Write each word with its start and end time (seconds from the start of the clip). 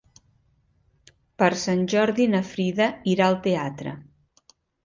Per 1.43 1.49
Sant 1.65 1.85
Jordi 1.95 2.27
na 2.33 2.41
Frida 2.55 2.89
irà 3.15 3.29
al 3.29 3.41
teatre. 3.47 3.95